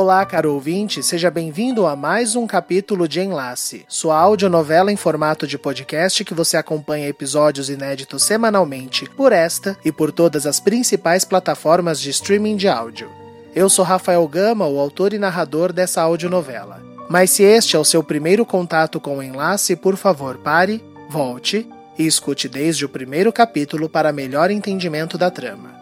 [0.00, 5.44] Olá, caro ouvinte, seja bem-vindo a mais um capítulo de Enlace, sua audionovela em formato
[5.44, 11.24] de podcast que você acompanha episódios inéditos semanalmente por esta e por todas as principais
[11.24, 13.10] plataformas de streaming de áudio.
[13.52, 16.80] Eu sou Rafael Gama, o autor e narrador dessa audionovela.
[17.10, 20.80] Mas se este é o seu primeiro contato com o Enlace, por favor, pare,
[21.10, 25.76] volte e escute desde o primeiro capítulo para melhor entendimento da trama.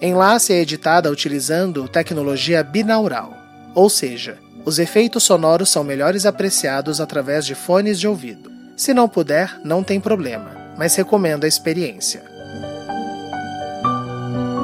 [0.00, 3.39] Enlace é editada utilizando tecnologia binaural
[3.74, 8.50] ou seja, os efeitos sonoros são melhores apreciados através de fones de ouvido.
[8.76, 12.30] Se não puder, não tem problema, mas recomendo a experiência.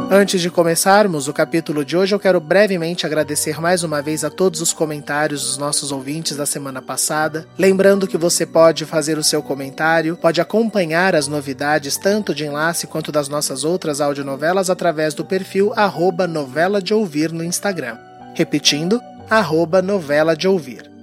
[0.08, 4.30] Antes de começarmos o capítulo de hoje, eu quero brevemente agradecer mais uma vez a
[4.30, 7.44] todos os comentários dos nossos ouvintes da semana passada.
[7.58, 12.86] Lembrando que você pode fazer o seu comentário, pode acompanhar as novidades tanto de enlace
[12.86, 18.05] quanto das nossas outras audionovelas através do perfil arroba novela de ouvir no Instagram.
[18.36, 20.95] Repetindo, arroba novela de ouvir.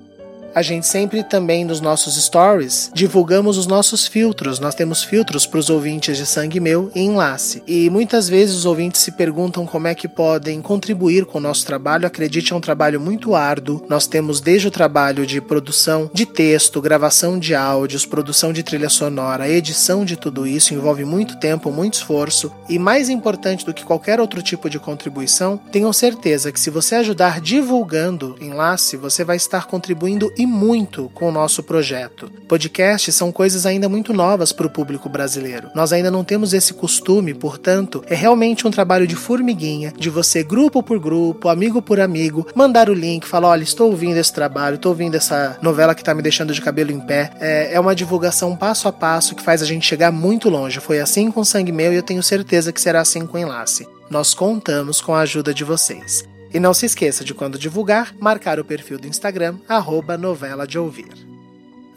[0.56, 4.60] A gente sempre também nos nossos stories divulgamos os nossos filtros.
[4.60, 7.64] Nós temos filtros para os ouvintes de Sangue Meu e Enlace.
[7.66, 11.66] E muitas vezes os ouvintes se perguntam como é que podem contribuir com o nosso
[11.66, 12.06] trabalho.
[12.06, 13.84] Acredite, é um trabalho muito árduo.
[13.90, 18.90] Nós temos desde o trabalho de produção de texto, gravação de áudios, produção de trilha
[18.90, 22.52] sonora, edição de tudo isso envolve muito tempo, muito esforço.
[22.70, 26.96] E mais importante do que qualquer outro tipo de contribuição, tenham certeza que se você
[26.96, 32.30] ajudar divulgando Enlace, você vai estar contribuindo e muito com o nosso projeto.
[32.48, 35.70] Podcasts são coisas ainda muito novas para o público brasileiro.
[35.74, 40.44] Nós ainda não temos esse costume, portanto, é realmente um trabalho de formiguinha, de você,
[40.44, 44.76] grupo por grupo, amigo por amigo, mandar o link, falar: olha, estou ouvindo esse trabalho,
[44.76, 47.32] estou ouvindo essa novela que está me deixando de cabelo em pé.
[47.40, 50.82] É, é uma divulgação passo a passo que faz a gente chegar muito longe.
[50.82, 53.88] Foi assim com Sangue Meu e eu tenho certeza que será assim com Enlace.
[54.10, 56.33] Nós contamos com a ajuda de vocês.
[56.54, 60.78] E não se esqueça de quando divulgar, marcar o perfil do Instagram, arroba novela de
[60.78, 61.10] ouvir.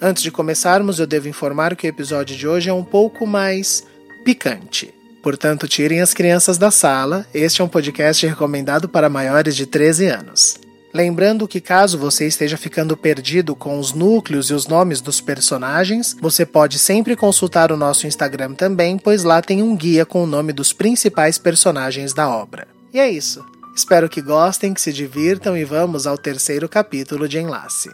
[0.01, 3.85] Antes de começarmos, eu devo informar que o episódio de hoje é um pouco mais
[4.25, 4.93] picante.
[5.23, 10.07] Portanto, tirem as crianças da sala, este é um podcast recomendado para maiores de 13
[10.07, 10.57] anos.
[10.95, 16.17] Lembrando que caso você esteja ficando perdido com os núcleos e os nomes dos personagens,
[16.21, 20.27] você pode sempre consultar o nosso Instagram também, pois lá tem um guia com o
[20.27, 22.67] nome dos principais personagens da obra.
[22.95, 23.45] E é isso.
[23.77, 27.91] Espero que gostem, que se divirtam e vamos ao terceiro capítulo de Enlace.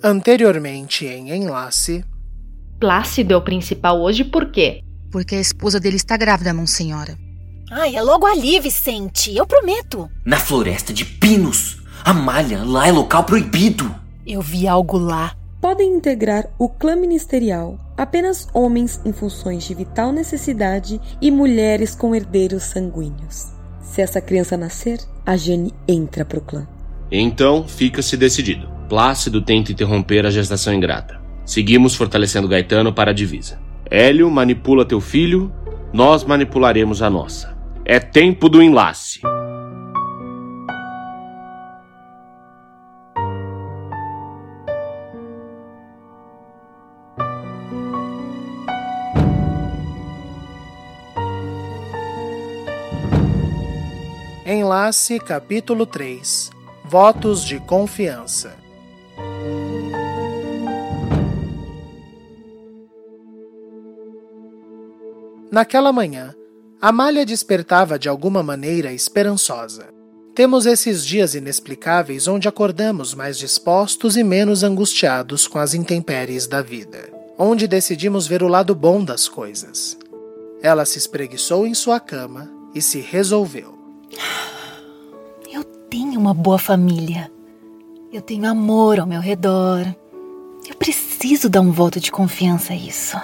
[0.00, 2.04] Anteriormente em Enlace.
[2.78, 4.80] Plácido é o principal hoje por quê?
[5.10, 7.18] Porque a esposa dele está grávida, Monsenhora.
[7.68, 9.36] Ai, é logo ali, Vicente.
[9.36, 10.08] Eu prometo.
[10.24, 11.78] Na floresta de pinos.
[12.04, 13.92] A malha lá é local proibido.
[14.24, 20.10] Eu vi algo lá podem integrar o clã ministerial apenas homens em funções de vital
[20.10, 23.52] necessidade e mulheres com herdeiros sanguíneos.
[23.82, 26.66] Se essa criança nascer, a Jane entra pro clã.
[27.10, 28.68] Então, fica-se decidido.
[28.88, 31.20] Plácido tenta interromper a gestação ingrata.
[31.44, 33.58] Seguimos fortalecendo Gaetano para a divisa.
[33.90, 35.52] Hélio manipula teu filho,
[35.92, 37.58] nós manipularemos a nossa.
[37.84, 39.20] É tempo do enlace.
[54.52, 56.50] Enlace capítulo 3
[56.84, 58.56] Votos de confiança.
[65.52, 66.34] Naquela manhã,
[66.82, 69.86] Amália despertava de alguma maneira esperançosa.
[70.34, 76.60] Temos esses dias inexplicáveis onde acordamos mais dispostos e menos angustiados com as intempéries da
[76.60, 77.08] vida,
[77.38, 79.96] onde decidimos ver o lado bom das coisas.
[80.60, 83.78] Ela se espreguiçou em sua cama e se resolveu.
[85.90, 87.28] Eu tenho uma boa família.
[88.12, 89.84] Eu tenho amor ao meu redor.
[90.68, 93.16] Eu preciso dar um voto de confiança a isso.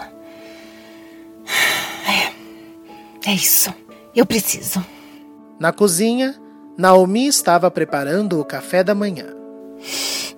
[2.05, 3.73] É, é isso.
[4.17, 4.85] Eu preciso.
[5.61, 6.35] Na cozinha,
[6.77, 9.27] Naomi estava preparando o café da manhã.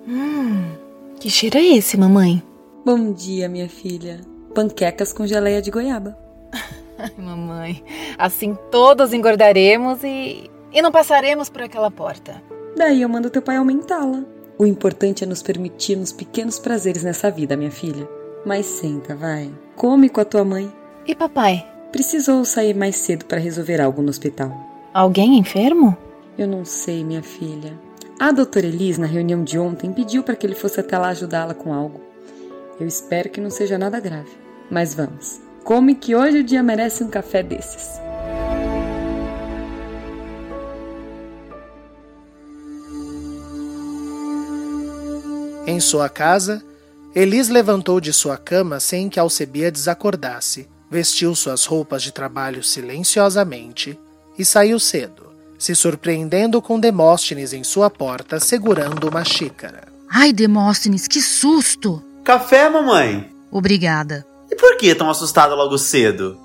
[0.07, 0.71] Hum,
[1.19, 2.43] que cheiro é esse, mamãe?
[2.85, 4.21] Bom dia, minha filha.
[4.55, 6.15] Panquecas com geleia de goiaba.
[6.99, 7.83] Ai, mamãe,
[8.19, 12.43] assim todos engordaremos e, e não passaremos por aquela porta.
[12.77, 14.25] Daí eu mando teu pai aumentá-la.
[14.59, 18.09] O importante é nos permitirmos pequenos prazeres nessa vida, minha filha.
[18.45, 19.51] Mas senta, vai.
[19.77, 20.73] Come com a tua mãe.
[21.07, 21.67] E papai?
[21.93, 24.53] Precisou sair mais cedo para resolver algo no hospital.
[24.93, 25.97] Alguém enfermo?
[26.37, 27.79] Eu não sei, minha filha.
[28.19, 31.55] A doutora Elis, na reunião de ontem, pediu para que ele fosse até lá ajudá-la
[31.55, 32.01] com algo.
[32.81, 34.31] Eu espero que não seja nada grave.
[34.71, 35.41] Mas vamos.
[35.65, 38.01] Come que hoje o dia merece um café desses.
[45.69, 46.65] Em sua casa,
[47.15, 54.01] Elis levantou de sua cama sem que Alcebiades acordasse, vestiu suas roupas de trabalho silenciosamente
[54.39, 59.89] e saiu cedo, se surpreendendo com Demóstenes em sua porta segurando uma xícara.
[60.11, 62.03] Ai, Demóstenes, que susto!
[62.25, 63.31] Café, mamãe?
[63.51, 64.27] Obrigada.
[64.51, 66.41] E por que tão assustada logo cedo?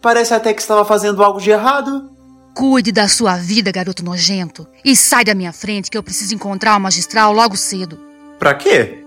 [0.00, 2.08] Parece até que estava fazendo algo de errado.
[2.54, 6.76] Cuide da sua vida, garoto nojento, e sai da minha frente que eu preciso encontrar
[6.76, 8.06] o magistral logo cedo.
[8.38, 9.04] Pra quê?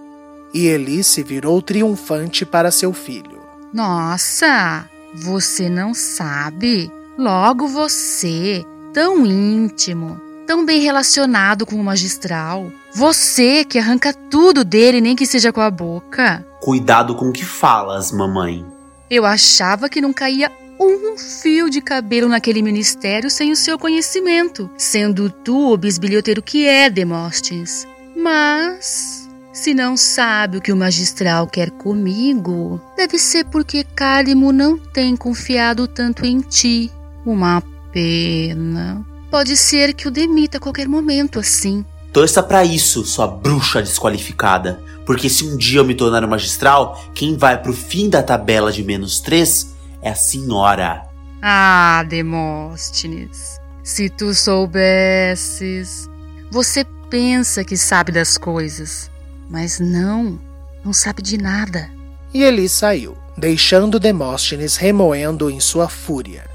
[0.54, 3.42] E Eli se virou triunfante para seu filho.
[3.74, 6.92] Nossa, você não sabe?
[7.18, 12.70] Logo você, tão íntimo, tão bem relacionado com o magistral.
[12.94, 16.46] Você que arranca tudo dele, nem que seja com a boca.
[16.60, 18.66] Cuidado com o que falas, mamãe.
[19.10, 24.70] Eu achava que não caía um fio de cabelo naquele ministério sem o seu conhecimento,
[24.78, 27.88] sendo tu o bisbilhoteiro que é, Demóstenes.
[28.16, 29.21] Mas,
[29.54, 35.16] se não sabe o que o magistral quer comigo, deve ser porque Cálimo não tem
[35.16, 36.92] confiado tanto em ti.
[37.26, 37.62] Uma
[37.92, 39.06] pena.
[39.30, 41.86] Pode ser que o demita a qualquer momento assim.
[42.14, 44.82] Torça para isso, sua bruxa desqualificada.
[45.06, 48.72] Porque se um dia eu me tornar um magistral, quem vai pro fim da tabela
[48.72, 51.04] de menos três é a senhora.
[51.42, 56.10] Ah, Demóstenes, se tu soubesses.
[56.50, 59.11] Você pensa que sabe das coisas,
[59.52, 60.40] mas não,
[60.84, 61.92] não sabe de nada.
[62.34, 66.50] E Eli saiu, deixando Demóstenes remoendo em sua fúria.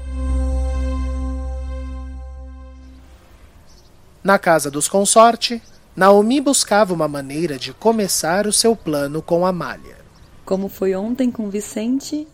[4.23, 5.61] Na casa dos consorte,
[5.95, 9.97] Naomi buscava uma maneira de começar o seu plano com Amália.
[10.43, 12.27] Como foi ontem com Vicente?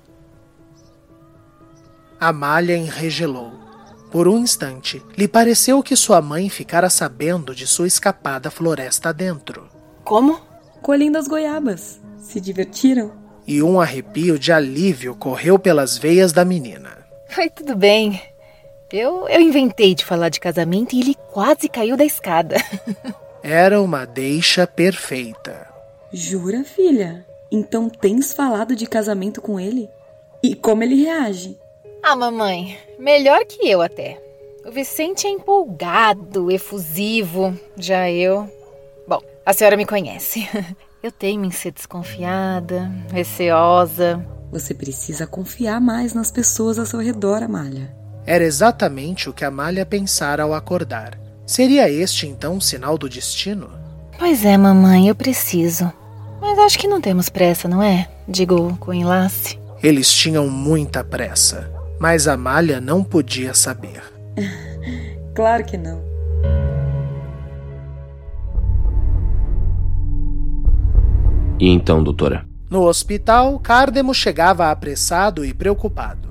[2.17, 3.51] Amália enregelou.
[4.09, 9.67] Por um instante, lhe pareceu que sua mãe ficara sabendo de sua escapada floresta dentro.
[10.05, 10.52] Como?
[10.83, 12.01] Colhendo as goiabas.
[12.19, 13.13] Se divertiram?
[13.47, 17.05] E um arrepio de alívio correu pelas veias da menina.
[17.29, 18.21] Foi tudo bem.
[18.91, 22.57] Eu, eu inventei de falar de casamento e ele quase caiu da escada.
[23.41, 25.67] Era uma deixa perfeita.
[26.11, 27.25] Jura, filha?
[27.49, 29.89] Então tens falado de casamento com ele?
[30.43, 31.57] E como ele reage?
[32.03, 34.21] Ah, mamãe, melhor que eu até.
[34.65, 37.57] O Vicente é empolgado, efusivo.
[37.77, 38.49] Já eu.
[39.45, 40.47] A senhora me conhece.
[41.03, 44.25] Eu temo em ser desconfiada, receosa.
[44.49, 47.93] Você precisa confiar mais nas pessoas ao seu redor, Amália.
[48.25, 51.19] Era exatamente o que Amália pensara ao acordar.
[51.45, 53.69] Seria este então um sinal do destino?
[54.17, 55.91] Pois é, mamãe, eu preciso.
[56.39, 58.07] Mas acho que não temos pressa, não é?
[58.25, 59.59] Digo, com enlace.
[59.81, 61.69] Eles tinham muita pressa,
[61.99, 64.01] mas Amália não podia saber.
[65.35, 66.01] claro que não.
[71.63, 72.45] E então, doutora?
[72.69, 76.27] No hospital, Cárdemo chegava apressado e preocupado.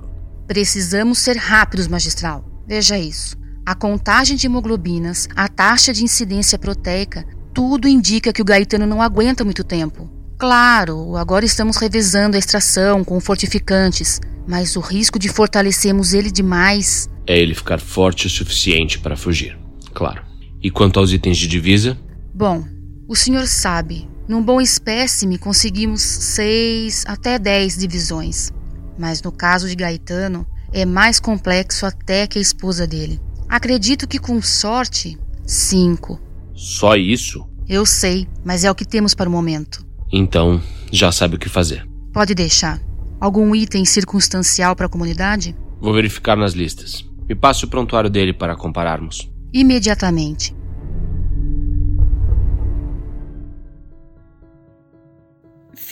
[0.47, 2.45] Precisamos ser rápidos, magistral.
[2.69, 3.35] Veja isso.
[3.65, 7.25] A contagem de hemoglobinas, a taxa de incidência proteica,
[7.55, 10.07] tudo indica que o Gaetano não aguenta muito tempo.
[10.37, 17.09] Claro, agora estamos revezando a extração com fortificantes, mas o risco de fortalecermos ele demais.
[17.27, 19.59] É ele ficar forte o suficiente para fugir,
[19.95, 20.21] claro.
[20.63, 21.97] E quanto aos itens de divisa?
[22.35, 22.67] Bom,
[23.09, 28.51] o senhor sabe, num bom espécime conseguimos seis até dez divisões.
[28.99, 33.21] Mas no caso de Gaetano, é mais complexo até que a esposa dele.
[33.49, 36.21] Acredito que com sorte, cinco.
[36.55, 37.47] Só isso?
[37.69, 39.85] Eu sei, mas é o que temos para o momento.
[40.13, 40.61] Então,
[40.91, 41.87] já sabe o que fazer.
[42.13, 42.81] Pode deixar.
[43.21, 45.57] Algum item circunstancial para a comunidade?
[45.81, 47.05] Vou verificar nas listas.
[47.29, 49.31] Me passe o prontuário dele para compararmos.
[49.53, 50.55] Imediatamente.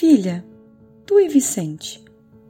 [0.01, 0.43] Filha,
[1.05, 2.03] tu e Vicente,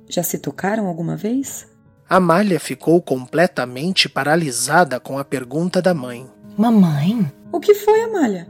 [0.08, 1.68] já se tocaram alguma vez?
[2.10, 6.26] Amália ficou completamente paralisada com a pergunta da mãe.
[6.56, 7.30] Mamãe?
[7.52, 8.48] O que foi, Amália?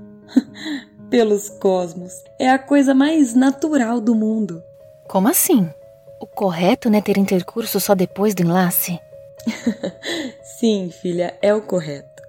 [1.10, 2.13] Pelos cosmos.
[2.38, 4.62] É a coisa mais natural do mundo.
[5.08, 5.67] Como assim?
[6.22, 9.00] O correto, né, ter intercurso só depois do enlace?
[10.60, 12.22] Sim, filha, é o correto.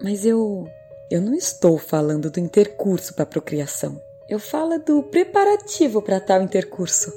[0.00, 0.68] Mas eu.
[1.10, 4.00] Eu não estou falando do intercurso para procriação.
[4.32, 7.12] Eu falo do preparativo para tal intercurso.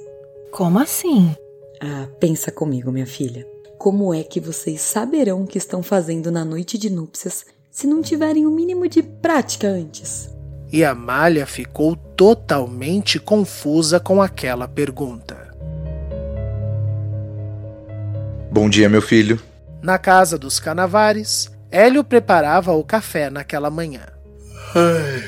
[0.52, 1.34] Como assim?
[1.82, 3.48] Ah, pensa comigo, minha filha.
[3.78, 8.02] Como é que vocês saberão o que estão fazendo na noite de núpcias se não
[8.02, 10.30] tiverem o um mínimo de prática antes?
[10.70, 15.56] E Amália ficou totalmente confusa com aquela pergunta.
[18.52, 19.42] Bom dia, meu filho.
[19.82, 24.06] Na casa dos Canavares, Hélio preparava o café naquela manhã.
[24.76, 25.24] Ai,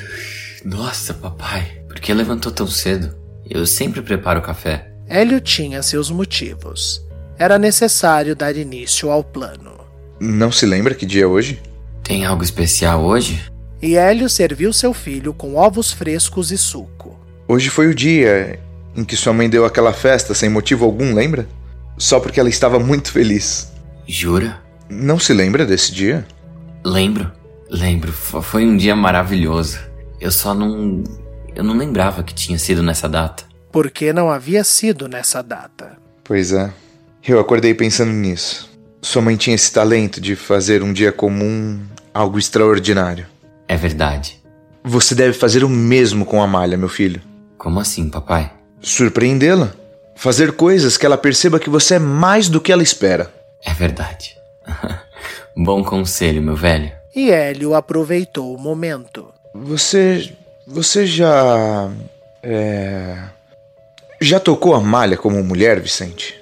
[0.68, 3.16] nossa, papai, por que levantou tão cedo?
[3.50, 4.92] Eu sempre preparo o café.
[5.08, 7.02] Hélio tinha seus motivos.
[7.40, 9.72] Era necessário dar início ao plano.
[10.20, 11.62] Não se lembra que dia é hoje?
[12.04, 13.42] Tem algo especial hoje?
[13.82, 17.18] E Hélio serviu seu filho com ovos frescos e suco.
[17.48, 18.60] Hoje foi o dia
[18.94, 21.48] em que sua mãe deu aquela festa sem motivo algum, lembra?
[21.98, 23.72] Só porque ela estava muito feliz.
[24.06, 24.62] Jura?
[24.90, 26.28] Não se lembra desse dia?
[26.84, 27.32] Lembro,
[27.70, 28.12] lembro.
[28.12, 29.87] Foi um dia maravilhoso.
[30.20, 31.04] Eu só não.
[31.56, 33.44] Eu não lembrava que tinha sido nessa data.
[33.72, 35.98] Porque não havia sido nessa data.
[36.24, 36.72] Pois é.
[37.26, 38.70] Eu acordei pensando nisso.
[39.02, 41.80] Sua mãe tinha esse talento de fazer um dia comum
[42.14, 43.28] algo extraordinário.
[43.68, 44.42] É verdade.
[44.84, 47.22] Você deve fazer o mesmo com a Malha, meu filho.
[47.58, 48.52] Como assim, papai?
[48.82, 49.74] Surpreendê-la.
[50.16, 53.32] Fazer coisas que ela perceba que você é mais do que ela espera.
[53.64, 54.36] É verdade.
[55.56, 56.92] Bom conselho, meu velho.
[57.16, 59.34] E Hélio aproveitou o momento.
[59.64, 60.34] Você.
[60.66, 61.90] Você já.
[62.44, 63.18] É.
[64.20, 66.40] Já tocou a malha como mulher, Vicente?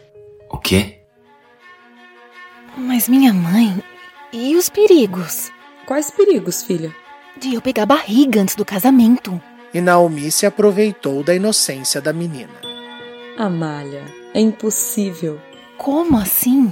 [0.50, 0.96] O quê?
[2.78, 3.84] Mas minha mãe.
[4.32, 5.52] E os perigos?
[5.86, 6.94] Quais perigos, filha?
[7.38, 9.42] De eu pegar barriga antes do casamento.
[9.74, 12.54] E Naomi se aproveitou da inocência da menina.
[13.38, 14.04] Amália,
[14.34, 15.40] é impossível.
[15.78, 16.72] Como assim?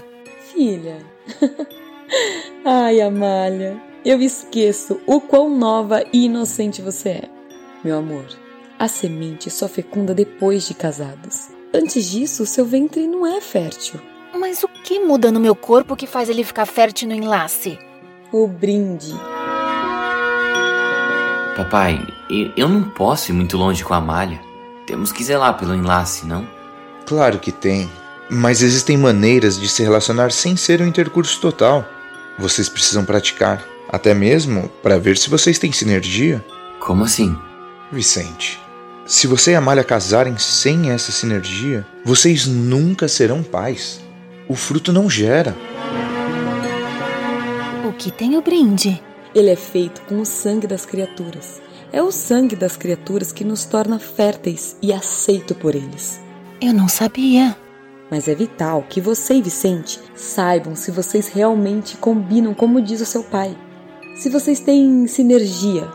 [0.53, 0.97] Filha.
[2.65, 7.29] Ai, Amália, eu esqueço o quão nova e inocente você é.
[7.83, 8.25] Meu amor,
[8.77, 11.47] a semente só fecunda depois de casados.
[11.73, 13.99] Antes disso, seu ventre não é fértil.
[14.37, 17.79] Mas o que muda no meu corpo que faz ele ficar fértil no enlace?
[18.31, 19.13] O brinde.
[21.55, 21.99] Papai,
[22.57, 24.41] eu não posso ir muito longe com a malha.
[24.85, 26.47] Temos que zelar pelo enlace, não?
[27.05, 27.89] Claro que tem.
[28.29, 31.85] Mas existem maneiras de se relacionar sem ser um intercurso total.
[32.39, 36.43] Vocês precisam praticar, até mesmo para ver se vocês têm sinergia.
[36.79, 37.37] Como assim?
[37.91, 38.59] Vicente,
[39.05, 44.01] se você e a Malha casarem sem essa sinergia, vocês nunca serão pais.
[44.49, 45.55] O fruto não gera.
[47.87, 48.99] O que tem o brinde?
[49.35, 51.61] Ele é feito com o sangue das criaturas.
[51.91, 56.19] É o sangue das criaturas que nos torna férteis e aceito por eles.
[56.59, 57.55] Eu não sabia.
[58.09, 63.05] Mas é vital que você e Vicente saibam se vocês realmente combinam como diz o
[63.05, 63.55] seu pai.
[64.15, 65.89] Se vocês têm sinergia.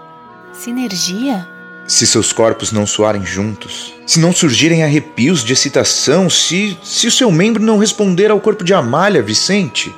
[0.53, 1.47] Sinergia?
[1.87, 7.13] Se seus corpos não soarem juntos, se não surgirem arrepios de excitação, se, se o
[7.13, 9.95] seu membro não responder ao corpo de Amália, Vicente,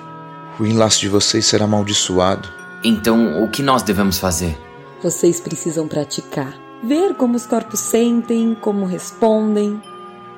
[0.59, 2.49] o enlace de vocês será amaldiçoado.
[2.85, 4.57] Então, o que nós devemos fazer?
[5.03, 6.55] Vocês precisam praticar.
[6.85, 9.81] Ver como os corpos sentem, como respondem.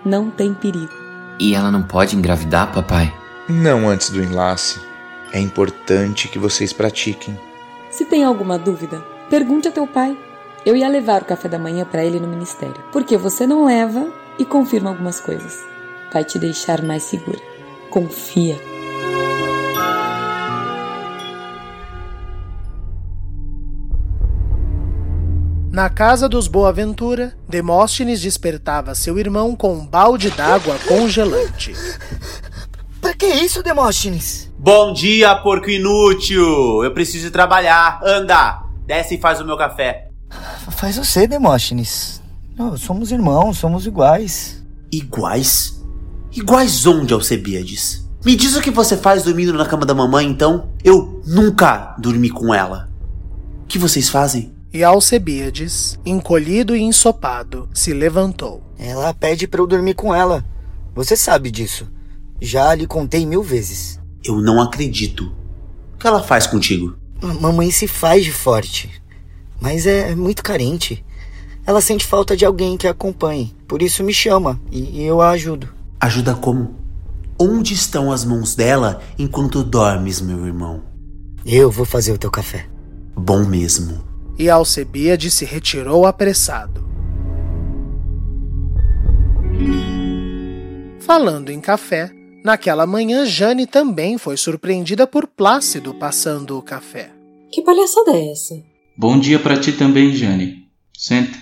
[0.05, 0.93] Não tem perigo.
[1.39, 3.13] E ela não pode engravidar, papai?
[3.49, 4.81] Não antes do enlace.
[5.33, 7.37] É importante que vocês pratiquem.
[7.93, 10.17] Se tem alguma dúvida, pergunte a teu pai.
[10.65, 14.11] Eu ia levar o café da manhã para ele no ministério, porque você não leva
[14.39, 15.63] e confirma algumas coisas.
[16.11, 17.39] Vai te deixar mais segura.
[17.91, 18.59] Confia.
[25.71, 31.75] Na casa dos Boaventura, Demóstenes despertava seu irmão com um balde d'água congelante.
[33.03, 34.52] Pra que isso, Demóstenes?
[34.65, 36.85] Bom dia, porco inútil!
[36.85, 38.01] Eu preciso trabalhar.
[38.05, 38.63] Anda!
[38.87, 40.09] Desce e faz o meu café.
[40.71, 42.23] Faz você, Demóstenes.
[42.79, 44.65] somos irmãos, somos iguais.
[44.93, 45.83] Iguais?
[46.31, 48.09] Iguais onde, Alcebiades?
[48.25, 50.69] Me diz o que você faz dormindo na cama da mamãe, então?
[50.85, 52.89] Eu nunca dormi com ela.
[53.65, 54.55] O que vocês fazem?
[54.73, 58.63] E Alcebiades, encolhido e ensopado, se levantou.
[58.79, 60.45] Ela pede para eu dormir com ela.
[60.95, 61.91] Você sabe disso.
[62.41, 64.01] Já lhe contei mil vezes.
[64.25, 65.33] Eu não acredito.
[65.95, 66.97] O que ela faz contigo?
[67.21, 68.91] A mamãe se faz de forte,
[69.61, 71.05] mas é muito carente.
[71.67, 75.31] Ela sente falta de alguém que a acompanhe, por isso me chama e eu a
[75.31, 75.69] ajudo.
[76.01, 76.75] Ajuda como?
[77.39, 80.83] Onde estão as mãos dela enquanto dormes, meu irmão?
[81.47, 82.69] Eu vou fazer o teu café.
[83.17, 86.85] Bom mesmo e Alcebiades se retirou apressado.
[91.01, 92.11] Falando em café,
[92.45, 97.11] naquela manhã Jane também foi surpreendida por Plácido passando o café.
[97.51, 98.55] Que palhaçada é essa?
[98.97, 100.67] Bom dia para ti também, Jane.
[100.97, 101.39] Senta,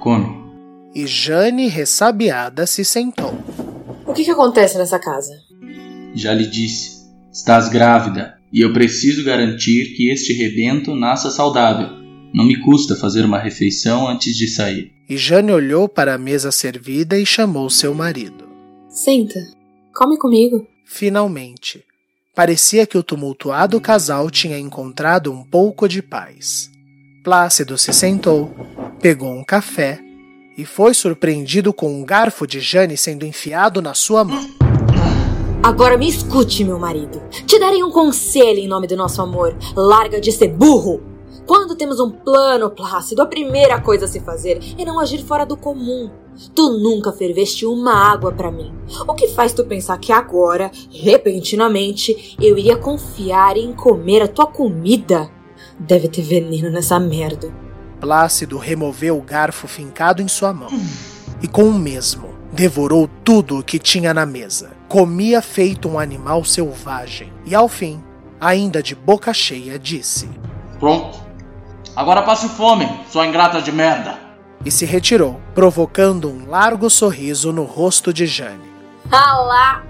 [0.00, 0.44] come.
[0.94, 3.34] E Jane, ressabiada, se sentou.
[4.06, 5.32] O que, que acontece nessa casa?
[6.14, 11.88] Já lhe disse, estás grávida e eu preciso garantir que este rebento nasça saudável.
[12.32, 14.92] Não me custa fazer uma refeição antes de sair.
[15.08, 18.48] E Jane olhou para a mesa servida e chamou seu marido.
[18.88, 19.40] Senta,
[19.94, 20.66] come comigo.
[20.84, 21.84] Finalmente,
[22.34, 26.70] parecia que o tumultuado casal tinha encontrado um pouco de paz.
[27.22, 28.52] Plácido se sentou,
[29.00, 30.00] pegou um café
[30.58, 34.44] e foi surpreendido com um garfo de Jane sendo enfiado na sua mão.
[35.62, 37.22] Agora me escute, meu marido.
[37.46, 39.56] Te darei um conselho em nome do nosso amor.
[39.74, 41.02] Larga de ser burro.
[41.46, 45.46] Quando temos um plano plácido, a primeira coisa a se fazer é não agir fora
[45.46, 46.10] do comum.
[46.54, 48.72] Tu nunca ferveste uma água para mim.
[49.06, 54.46] O que faz tu pensar que agora, repentinamente, eu iria confiar em comer a tua
[54.46, 55.30] comida?
[55.78, 57.52] Deve ter veneno nessa merda.
[58.00, 60.68] Plácido removeu o garfo fincado em sua mão
[61.40, 64.72] e, com o mesmo, devorou tudo o que tinha na mesa.
[64.88, 68.02] Comia feito um animal selvagem e, ao fim,
[68.40, 70.28] ainda de boca cheia, disse:
[70.78, 71.18] Pronto.
[71.96, 74.23] Agora passe fome, sua ingrata de merda.
[74.64, 78.72] E se retirou, provocando um largo sorriso no rosto de Jane.
[79.12, 79.84] Ah lá!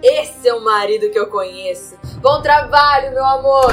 [0.00, 1.96] Esse é o marido que eu conheço.
[2.20, 3.72] Bom trabalho, meu amor!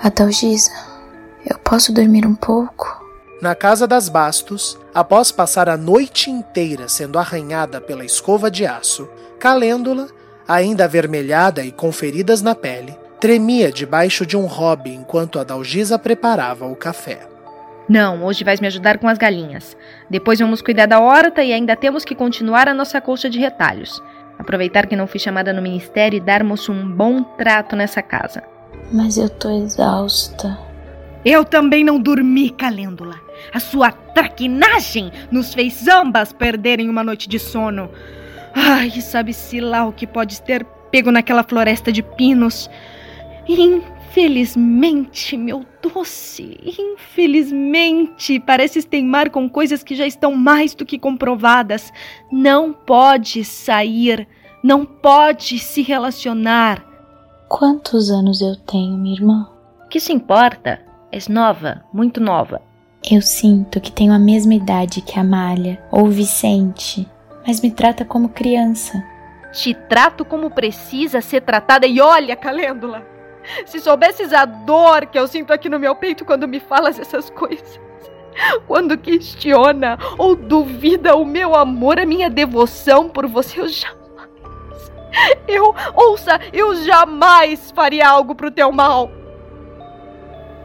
[0.00, 0.70] Adalgisa,
[1.44, 2.95] eu posso dormir um pouco?
[3.40, 9.08] Na casa das Bastos, após passar a noite inteira sendo arranhada pela escova de aço,
[9.38, 10.08] Calêndula,
[10.48, 16.66] ainda avermelhada e com feridas na pele, tremia debaixo de um hobby enquanto Adalgisa preparava
[16.66, 17.28] o café.
[17.86, 19.76] Não, hoje vais me ajudar com as galinhas.
[20.08, 24.02] Depois vamos cuidar da horta e ainda temos que continuar a nossa colcha de retalhos.
[24.38, 28.42] Aproveitar que não fui chamada no ministério e darmos um bom trato nessa casa.
[28.92, 30.58] Mas eu tô exausta.
[31.24, 33.25] Eu também não dormi, Calêndula.
[33.52, 37.90] A sua traquinagem nos fez ambas perderem uma noite de sono.
[38.54, 42.70] Ai, sabe-se lá o que pode ter pego naquela floresta de pinos.
[44.16, 51.92] Infelizmente, meu doce, infelizmente, pareces teimar com coisas que já estão mais do que comprovadas.
[52.32, 54.26] Não pode sair,
[54.64, 56.84] não pode se relacionar.
[57.48, 59.48] Quantos anos eu tenho, minha irmã?
[59.88, 60.80] Que se importa?
[61.12, 62.60] És nova, muito nova.
[63.08, 67.08] Eu sinto que tenho a mesma idade que a Amália ou Vicente,
[67.46, 69.00] mas me trata como criança.
[69.52, 73.06] Te trato como precisa ser tratada e olha, Calêndula,
[73.64, 77.30] se soubesses a dor que eu sinto aqui no meu peito quando me falas essas
[77.30, 77.78] coisas.
[78.66, 83.96] Quando questiona ou duvida o meu amor, a minha devoção por você, eu jamais.
[85.46, 89.10] Eu, ouça, eu jamais faria algo pro teu mal.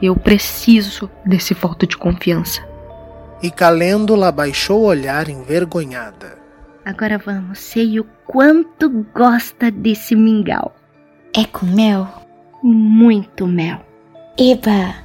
[0.01, 2.67] Eu preciso desse voto de confiança.
[3.41, 6.39] E Calêndula baixou o olhar envergonhada.
[6.83, 10.75] Agora vamos, sei o quanto gosta desse mingau.
[11.35, 12.07] É com mel?
[12.63, 13.85] Muito mel.
[14.37, 14.95] Eba!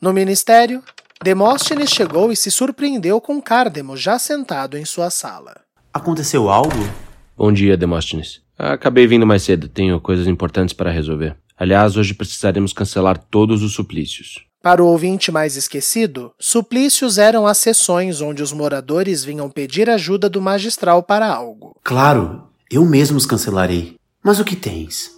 [0.00, 0.82] No ministério,
[1.22, 5.60] Demóstenes chegou e se surpreendeu com Cárdemo já sentado em sua sala.
[5.92, 6.88] Aconteceu algo?
[7.36, 8.40] Bom dia, Demóstenes.
[8.62, 11.34] Acabei vindo mais cedo, tenho coisas importantes para resolver.
[11.56, 14.44] Aliás, hoje precisaremos cancelar todos os suplícios.
[14.62, 20.28] Para o ouvinte mais esquecido, suplícios eram as sessões onde os moradores vinham pedir ajuda
[20.28, 21.74] do magistral para algo.
[21.82, 23.94] Claro, eu mesmo os cancelarei.
[24.22, 25.10] Mas o que tens?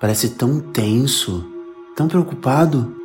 [0.00, 1.46] Parece tão tenso,
[1.94, 2.96] tão preocupado.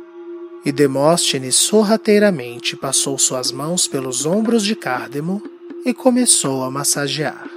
[0.64, 5.42] E Demóstenes sorrateiramente passou suas mãos pelos ombros de Cárdemo
[5.84, 7.47] e começou a massagear.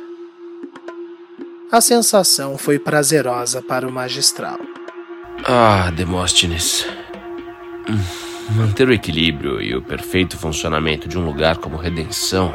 [1.72, 4.60] A sensação foi prazerosa para o magistral.
[5.46, 6.86] Ah, Demóstenes.
[8.50, 12.54] Manter o equilíbrio e o perfeito funcionamento de um lugar como Redenção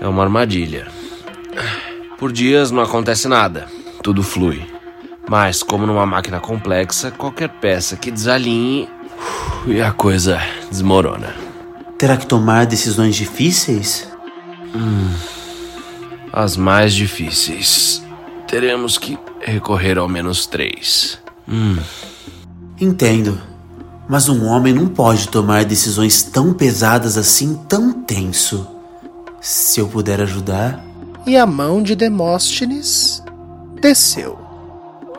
[0.00, 0.88] é uma armadilha.
[2.18, 3.68] Por dias não acontece nada,
[4.02, 4.60] tudo flui.
[5.28, 8.88] Mas, como numa máquina complexa, qualquer peça que desalinhe
[9.68, 11.32] e a coisa desmorona.
[11.96, 14.10] Terá que tomar decisões difíceis?
[14.74, 15.14] Hum,
[16.32, 18.02] as mais difíceis.
[18.46, 21.18] Teremos que recorrer ao menos três.
[21.48, 21.76] Hum.
[22.80, 23.40] Entendo.
[24.08, 28.66] Mas um homem não pode tomar decisões tão pesadas assim, tão tenso.
[29.40, 30.84] Se eu puder ajudar.
[31.26, 33.22] E a mão de Demóstenes
[33.80, 34.38] desceu.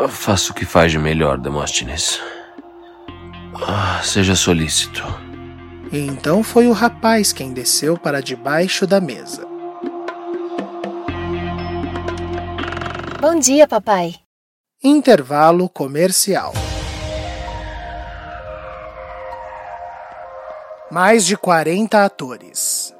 [0.09, 2.19] Faça o que faz de melhor, Demóstenes.
[3.67, 5.03] Ah, seja solícito.
[5.91, 9.50] E então foi o rapaz quem desceu para debaixo da mesa.
[13.21, 14.15] Bom dia, papai.
[14.83, 16.53] Intervalo comercial.
[20.89, 22.91] Mais de 40 atores.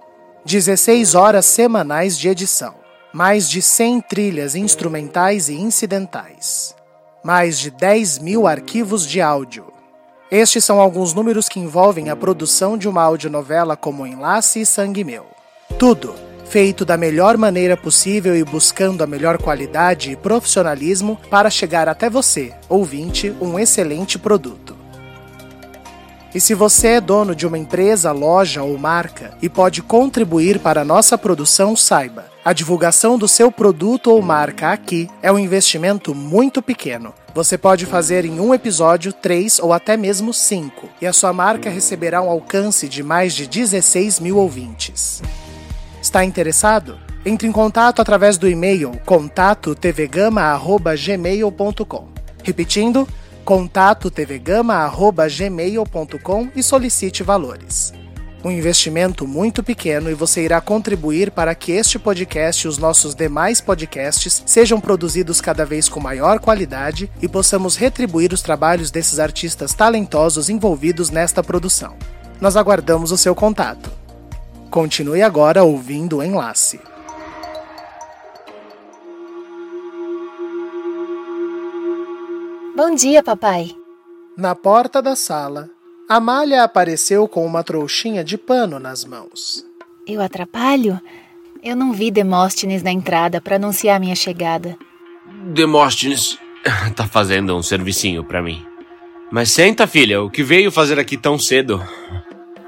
[0.45, 2.75] 16 horas semanais de edição.
[3.11, 6.75] Mais de 100 trilhas instrumentais e incidentais.
[7.23, 9.73] Mais de 10 mil arquivos de áudio.
[10.29, 15.03] Estes são alguns números que envolvem a produção de uma audionovela como Enlace e Sangue
[15.03, 15.25] Meu.
[15.79, 16.13] Tudo
[16.51, 22.09] feito da melhor maneira possível e buscando a melhor qualidade e profissionalismo para chegar até
[22.09, 24.75] você, ouvinte, um excelente produto.
[26.35, 30.81] E se você é dono de uma empresa, loja ou marca e pode contribuir para
[30.81, 32.25] a nossa produção, saiba.
[32.43, 37.13] A divulgação do seu produto ou marca aqui é um investimento muito pequeno.
[37.33, 41.69] Você pode fazer em um episódio três ou até mesmo cinco, e a sua marca
[41.69, 45.21] receberá um alcance de mais de 16 mil ouvintes.
[46.01, 46.97] Está interessado?
[47.23, 52.07] Entre em contato através do e-mail contato tvgama@gmail.com.
[52.43, 53.07] Repetindo,
[53.45, 57.93] contato tvgama@gmail.com e solicite valores.
[58.43, 63.13] Um investimento muito pequeno e você irá contribuir para que este podcast e os nossos
[63.13, 69.19] demais podcasts sejam produzidos cada vez com maior qualidade e possamos retribuir os trabalhos desses
[69.19, 71.95] artistas talentosos envolvidos nesta produção.
[72.39, 74.00] Nós aguardamos o seu contato.
[74.71, 76.79] Continue agora ouvindo o enlace.
[82.73, 83.75] Bom dia, papai.
[84.37, 85.69] Na porta da sala,
[86.07, 89.65] Amália apareceu com uma trouxinha de pano nas mãos.
[90.07, 90.97] Eu atrapalho?
[91.61, 94.77] Eu não vi Demóstenes na entrada para anunciar minha chegada.
[95.47, 96.39] Demóstenes
[96.95, 98.65] tá fazendo um servicinho para mim.
[99.29, 101.85] Mas senta, filha, o que veio fazer aqui tão cedo?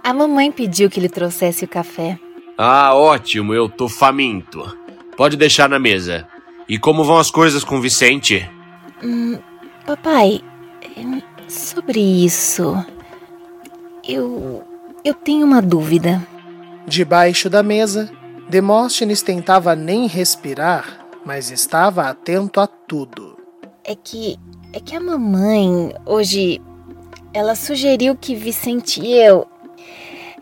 [0.04, 2.20] A mamãe pediu que lhe trouxesse o café.
[2.58, 4.78] Ah, ótimo, eu tô faminto.
[5.16, 6.28] Pode deixar na mesa.
[6.68, 8.50] E como vão as coisas com Vicente?
[9.02, 9.40] Hum,
[9.86, 10.42] papai,
[11.48, 12.76] sobre isso.
[14.08, 14.64] Eu.
[15.06, 16.26] Eu tenho uma dúvida.
[16.86, 18.12] Debaixo da mesa,
[18.50, 23.38] Demóstenes tentava nem respirar, mas estava atento a tudo.
[23.84, 24.38] É que.
[24.74, 26.62] É que a mamãe, hoje.
[27.34, 29.48] Ela sugeriu que Vicente e eu.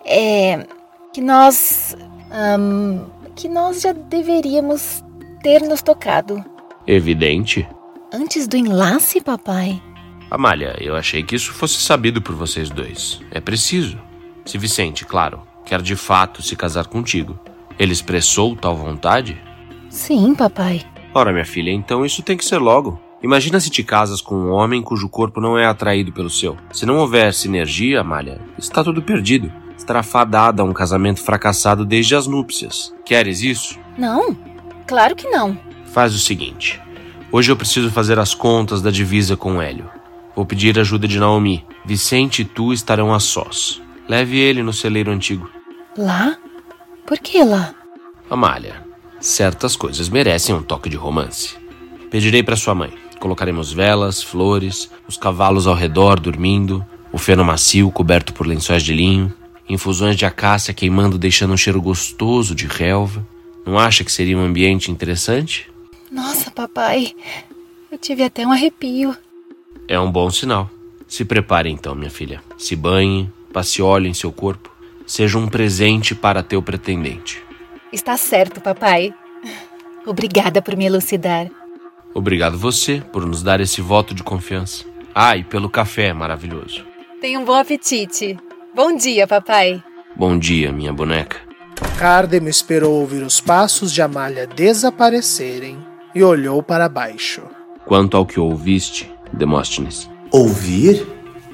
[0.05, 0.65] É.
[1.13, 1.95] Que nós.
[2.31, 5.03] Um, que nós já deveríamos
[5.41, 6.43] ter nos tocado.
[6.85, 7.67] Evidente.
[8.13, 9.81] Antes do enlace, papai?
[10.29, 13.21] Amália, eu achei que isso fosse sabido por vocês dois.
[13.31, 13.97] É preciso.
[14.45, 17.39] Se Vicente, claro, quer de fato se casar contigo,
[17.77, 19.37] ele expressou tal vontade?
[19.89, 20.81] Sim, papai.
[21.13, 22.99] Ora, minha filha, então isso tem que ser logo.
[23.21, 26.57] Imagina se te casas com um homem cujo corpo não é atraído pelo seu.
[26.71, 29.51] Se não houver sinergia, Amália, está tudo perdido.
[29.81, 32.93] Estará fadada a um casamento fracassado desde as núpcias.
[33.03, 33.79] Queres isso?
[33.97, 34.37] Não,
[34.85, 35.57] claro que não.
[35.85, 36.79] Faz o seguinte.
[37.31, 39.89] Hoje eu preciso fazer as contas da divisa com o Hélio.
[40.35, 41.65] Vou pedir ajuda de Naomi.
[41.83, 43.81] Vicente e tu estarão a sós.
[44.07, 45.49] Leve ele no celeiro antigo.
[45.97, 46.37] Lá?
[47.03, 47.73] Por que lá?
[48.29, 48.85] Amália,
[49.19, 51.57] certas coisas merecem um toque de romance.
[52.11, 52.93] Pedirei para sua mãe.
[53.19, 58.93] Colocaremos velas, flores, os cavalos ao redor dormindo, o feno macio coberto por lençóis de
[58.93, 59.33] linho,
[59.71, 63.25] infusões de acácia queimando deixando um cheiro gostoso de relva.
[63.65, 65.69] Não acha que seria um ambiente interessante?
[66.11, 67.13] Nossa, papai,
[67.91, 69.15] eu tive até um arrepio.
[69.87, 70.69] É um bom sinal.
[71.07, 72.41] Se prepare então, minha filha.
[72.57, 74.71] Se banhe, passe óleo em seu corpo.
[75.05, 77.43] Seja um presente para teu pretendente.
[77.91, 79.13] Está certo, papai.
[80.05, 81.49] Obrigada por me elucidar.
[82.13, 84.85] Obrigado você por nos dar esse voto de confiança.
[85.13, 86.85] Ah, e pelo café maravilhoso.
[87.19, 88.37] Tenha um bom apetite.
[88.73, 89.83] Bom dia, papai.
[90.15, 91.37] Bom dia, minha boneca.
[91.97, 95.77] Cardemo esperou ouvir os passos de Amália desaparecerem
[96.15, 97.41] e olhou para baixo.
[97.85, 100.09] Quanto ao que ouviste, Demóstenes.
[100.31, 101.05] Ouvir?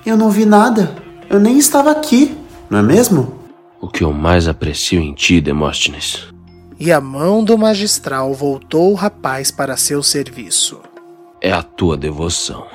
[0.05, 0.95] Eu não vi nada.
[1.27, 2.37] Eu nem estava aqui,
[2.69, 3.39] não é mesmo?
[3.81, 6.27] O que eu mais aprecio em ti, Demóstenes.
[6.79, 10.79] E a mão do magistral voltou o rapaz para seu serviço.
[11.41, 12.67] É a tua devoção.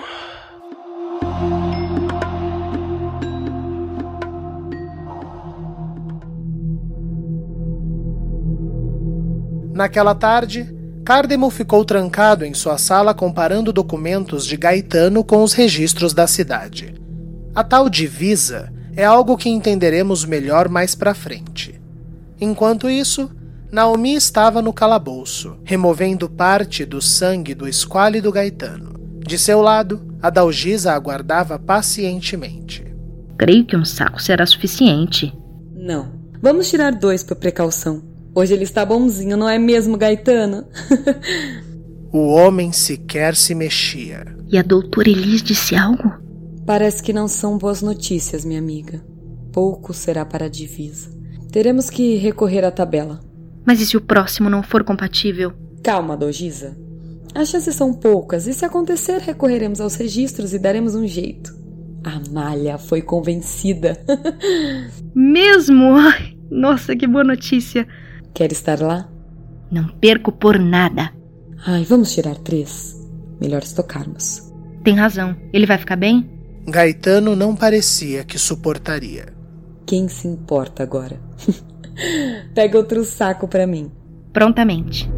[9.72, 16.12] Naquela tarde, Cardemo ficou trancado em sua sala comparando documentos de Gaetano com os registros
[16.12, 16.94] da cidade.
[17.54, 21.80] A tal divisa é algo que entenderemos melhor mais para frente.
[22.40, 23.30] Enquanto isso,
[23.70, 28.92] Naomi estava no calabouço, removendo parte do sangue do esquálido Gaetano.
[29.18, 32.84] De seu lado, a Dalgisa aguardava pacientemente.
[33.38, 35.32] Creio que um saco será suficiente.
[35.74, 36.12] Não.
[36.40, 38.11] Vamos tirar dois por precaução.
[38.34, 40.64] Hoje ele está bonzinho, não é mesmo, Gaetano?
[42.10, 44.24] o homem sequer se mexia.
[44.48, 46.14] E a doutora Elis disse algo?
[46.66, 49.04] Parece que não são boas notícias, minha amiga.
[49.52, 51.10] Pouco será para a divisa.
[51.50, 53.20] Teremos que recorrer à tabela.
[53.66, 55.52] Mas e se o próximo não for compatível?
[55.82, 56.74] Calma, Dogisa.
[57.34, 61.54] As chances são poucas, e se acontecer, recorreremos aos registros e daremos um jeito.
[62.04, 64.02] A Malha foi convencida.
[65.14, 65.94] Mesmo?
[65.94, 67.86] Ai, nossa, que boa notícia.
[68.34, 69.08] Quer estar lá?
[69.70, 71.12] Não perco por nada.
[71.66, 72.98] Ai, vamos tirar três.
[73.40, 74.52] Melhor estocarmos.
[74.84, 75.36] Tem razão.
[75.52, 76.28] Ele vai ficar bem?
[76.66, 79.26] Gaetano não parecia que suportaria.
[79.86, 81.20] Quem se importa agora?
[82.54, 83.90] Pega outro saco para mim.
[84.32, 85.10] Prontamente.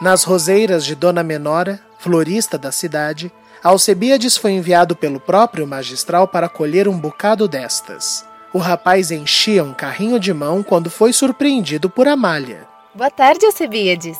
[0.00, 3.32] Nas roseiras de Dona Menora, florista da cidade,
[3.64, 8.22] Alcebiades foi enviado pelo próprio magistral para colher um bocado destas.
[8.52, 12.68] O rapaz enchia um carrinho de mão quando foi surpreendido por Amália.
[12.94, 14.18] Boa tarde, Alcebiades.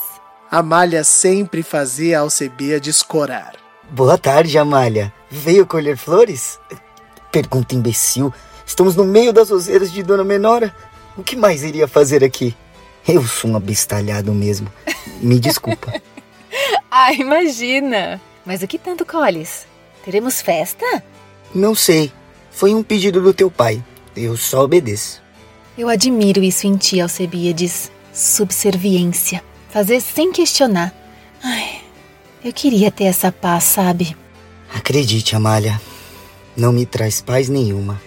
[0.50, 3.52] Amália sempre fazia Alcebiades corar.
[3.90, 5.12] Boa tarde, Amália.
[5.30, 6.58] Veio colher flores?
[7.30, 8.32] Pergunta imbecil.
[8.64, 10.74] Estamos no meio das roseiras de Dona Menora.
[11.18, 12.56] O que mais iria fazer aqui?
[13.06, 14.72] Eu sou um abestalhado mesmo.
[15.20, 15.92] Me desculpa.
[16.90, 18.18] ah, imagina.
[18.44, 19.66] Mas o que tanto colhes?
[20.04, 21.02] Teremos festa?
[21.54, 22.12] Não sei.
[22.50, 23.82] Foi um pedido do teu pai.
[24.16, 25.22] Eu só obedeço.
[25.76, 27.90] Eu admiro isso em ti, Alcebiades.
[28.12, 29.42] Subserviência.
[29.70, 30.94] Fazer sem questionar.
[31.42, 31.80] Ai,
[32.44, 34.16] eu queria ter essa paz, sabe?
[34.72, 35.80] Acredite, Amália.
[36.56, 38.00] Não me traz paz nenhuma.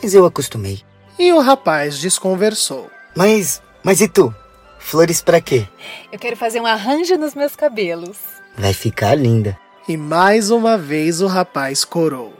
[0.00, 0.80] Mas eu acostumei.
[1.18, 2.88] E o rapaz desconversou.
[3.16, 4.32] Mas, mas e tu?
[4.78, 5.66] Flores para quê?
[6.12, 8.18] Eu quero fazer um arranjo nos meus cabelos.
[8.56, 9.58] Vai ficar linda.
[9.88, 12.32] E mais uma vez o rapaz corou.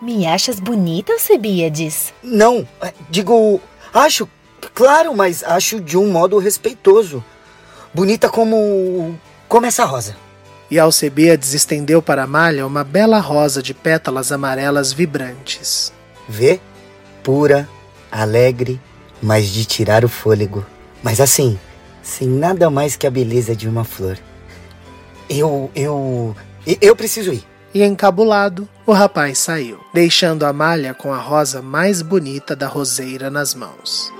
[0.00, 2.12] Me achas bonita, Alcebiades?
[2.22, 3.60] Não, é, digo,
[3.92, 4.28] acho,
[4.74, 7.24] claro, mas acho de um modo respeitoso.
[7.92, 9.18] Bonita como.
[9.48, 10.16] como essa rosa.
[10.70, 15.92] E Alcebiades estendeu para a malha uma bela rosa de pétalas amarelas vibrantes.
[16.28, 16.60] Vê?
[17.22, 17.68] Pura,
[18.10, 18.80] alegre,
[19.22, 20.64] mas de tirar o fôlego.
[21.02, 21.58] Mas assim,
[22.02, 24.18] sem nada mais que a beleza de uma flor.
[25.28, 25.70] Eu.
[25.74, 26.36] eu.
[26.80, 27.44] eu preciso ir.
[27.74, 33.28] E encabulado, o rapaz saiu, deixando a malha com a rosa mais bonita da roseira
[33.28, 34.10] nas mãos.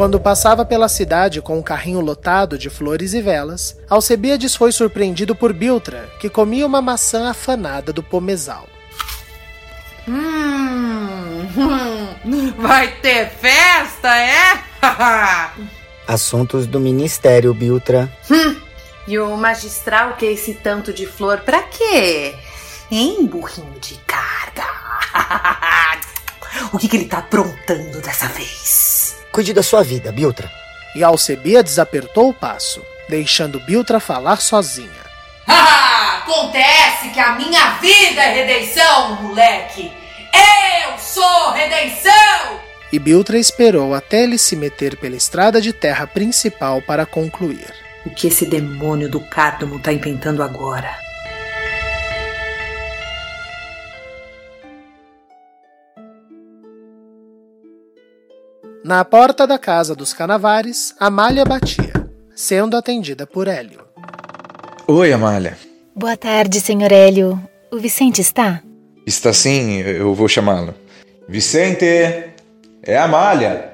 [0.00, 5.34] Quando passava pela cidade com um carrinho lotado de flores e velas, Alcebiades foi surpreendido
[5.34, 8.66] por Biltra, que comia uma maçã afanada do pomezal.
[10.08, 10.69] Hum,
[12.56, 14.62] vai ter festa, é?
[16.06, 18.10] Assuntos do ministério, Biltra.
[18.30, 18.56] Hum,
[19.06, 22.34] e o magistral quer esse tanto de flor pra quê?
[22.90, 24.66] Hein, burrinho de carga?
[26.72, 29.16] o que, que ele tá aprontando dessa vez?
[29.30, 30.50] Cuide da sua vida, Biltra.
[30.94, 34.90] E Alcebiades apertou o passo, deixando Biltra falar sozinha.
[35.46, 39.99] Ah, acontece que a minha vida é redenção, moleque!
[40.34, 42.60] Eu sou redenção!
[42.92, 47.72] E Biltra esperou até ele se meter pela estrada de terra principal para concluir.
[48.04, 50.90] O que esse demônio do cárdomo tá inventando agora?
[58.82, 61.92] Na porta da casa dos Canavares, Amália batia,
[62.34, 63.86] sendo atendida por Hélio.
[64.88, 65.56] Oi, Amália.
[65.94, 67.40] Boa tarde, senhor Hélio.
[67.70, 68.62] O Vicente está?
[69.06, 70.74] Está sim, eu vou chamá-lo.
[71.28, 71.84] Vicente!
[72.82, 73.72] É a Amália!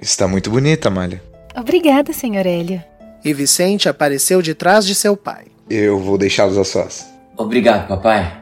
[0.00, 1.22] Está muito bonita, Amália.
[1.56, 2.82] Obrigada, senhor Hélio.
[3.24, 5.44] E Vicente apareceu de trás de seu pai.
[5.68, 7.06] Eu vou deixá-los a sós.
[7.36, 8.32] Obrigado, papai.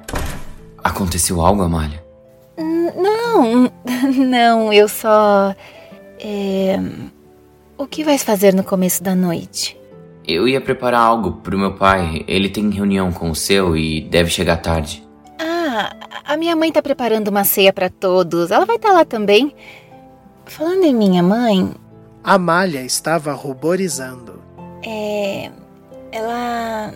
[0.82, 2.02] Aconteceu algo, Amália?
[2.56, 3.70] Não,
[4.16, 5.54] não, eu só.
[6.20, 6.78] É...
[7.76, 9.76] O que vais fazer no começo da noite?
[10.26, 12.24] Eu ia preparar algo pro meu pai.
[12.26, 15.07] Ele tem reunião com o seu e deve chegar tarde.
[16.28, 18.50] A minha mãe tá preparando uma ceia para todos.
[18.50, 19.54] Ela vai estar tá lá também.
[20.44, 21.72] Falando em minha mãe.
[22.22, 24.42] Amália estava ruborizando.
[24.84, 25.50] É.
[26.12, 26.92] Ela.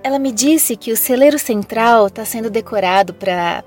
[0.00, 3.64] Ela me disse que o celeiro central está sendo decorado para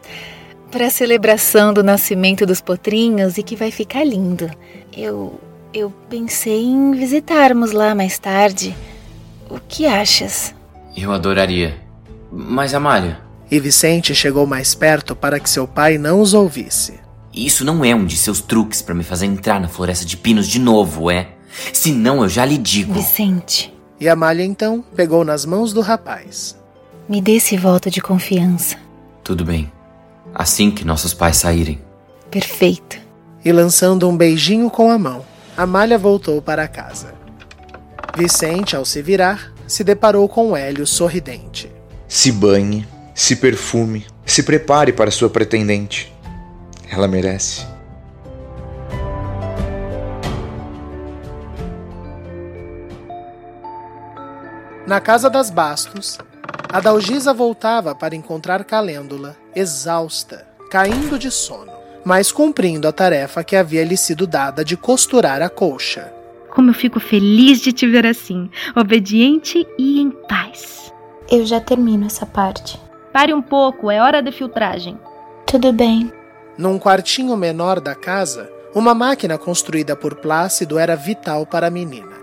[0.71, 4.50] para a celebração do nascimento dos potrinhos e que vai ficar lindo.
[4.95, 5.38] Eu
[5.74, 8.74] eu pensei em visitarmos lá mais tarde.
[9.50, 10.56] O que achas?
[10.95, 11.76] Eu adoraria.
[12.32, 13.31] Mas, Amália.
[13.52, 17.02] E Vicente chegou mais perto para que seu pai não os ouvisse.
[17.34, 20.48] Isso não é um de seus truques para me fazer entrar na floresta de pinos
[20.48, 21.32] de novo, é?
[21.74, 22.94] Se não, eu já lhe digo.
[22.94, 23.74] Vicente.
[24.00, 26.58] E Amália então pegou nas mãos do rapaz.
[27.10, 28.78] Me dê esse voto de confiança.
[29.22, 29.70] Tudo bem.
[30.34, 31.82] Assim que nossos pais saírem.
[32.30, 32.98] Perfeito.
[33.44, 35.26] E lançando um beijinho com a mão,
[35.58, 37.14] Amália voltou para casa.
[38.18, 41.70] Vicente, ao se virar, se deparou com Hélio sorridente.
[42.08, 46.12] Se banhe, se perfume, se prepare para sua pretendente.
[46.89, 47.65] Ela merece.
[54.86, 56.17] Na casa das Bastos,
[56.67, 61.71] Adalgisa voltava para encontrar Calêndula, exausta, caindo de sono,
[62.04, 66.12] mas cumprindo a tarefa que havia lhe sido dada de costurar a colcha.
[66.50, 70.91] Como eu fico feliz de te ver assim, obediente e em paz.
[71.30, 72.78] Eu já termino essa parte.
[73.13, 74.97] Pare um pouco, é hora da filtragem.
[75.45, 76.12] Tudo bem.
[76.58, 82.15] Num quartinho menor da casa, uma máquina construída por Plácido era vital para a menina.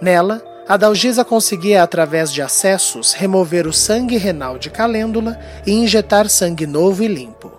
[0.00, 6.28] Nela, a Dalgisa conseguia, através de acessos, remover o sangue renal de Calêndula e injetar
[6.28, 7.50] sangue novo e limpo.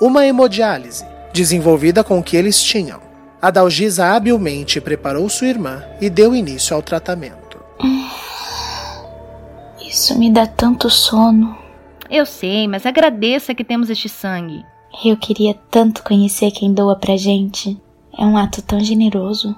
[0.00, 3.00] Uma hemodiálise, desenvolvida com o que eles tinham.
[3.40, 7.58] A Dalgisa habilmente preparou sua irmã e deu início ao tratamento.
[9.80, 11.63] Isso me dá tanto sono.
[12.14, 14.64] Eu sei, mas agradeça que temos este sangue.
[15.04, 17.76] Eu queria tanto conhecer quem doa pra gente.
[18.16, 19.52] É um ato tão generoso.